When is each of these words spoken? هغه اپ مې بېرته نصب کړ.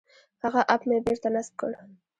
هغه 0.43 0.61
اپ 0.73 0.81
مې 0.89 0.97
بېرته 1.05 1.27
نصب 1.35 1.53
کړ. 1.59 1.71